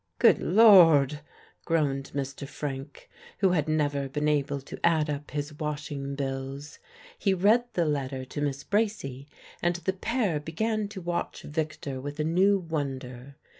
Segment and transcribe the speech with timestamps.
[0.17, 1.19] .""Good Lord!"
[1.63, 2.47] groaned Mr.
[2.47, 3.07] Frank,
[3.37, 6.79] who had never been able to add up his washing bills.
[7.19, 9.27] He read the letter to Miss Bracy,
[9.61, 13.35] and the pair began to watch Victor with a new wonder.